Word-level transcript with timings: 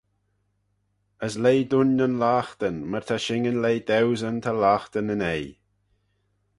As 1.25 1.33
leih 1.43 1.63
dooin 1.69 1.91
nyn 1.97 2.19
loghtyn, 2.23 2.77
myr 2.89 3.03
ta 3.07 3.17
shinyn 3.25 3.61
leih 3.63 3.81
dauesyn 3.87 4.37
ta 4.43 4.51
loghtey 4.63 5.03
nyn'oi. 5.05 5.43